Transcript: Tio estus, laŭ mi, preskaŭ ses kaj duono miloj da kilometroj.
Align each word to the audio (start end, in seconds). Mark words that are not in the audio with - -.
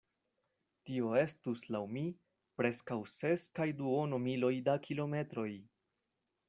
Tio 0.89 1.11
estus, 1.23 1.65
laŭ 1.75 1.81
mi, 1.97 2.03
preskaŭ 2.61 2.99
ses 3.19 3.47
kaj 3.61 3.71
duono 3.83 4.21
miloj 4.29 4.53
da 4.71 4.81
kilometroj. 4.89 5.51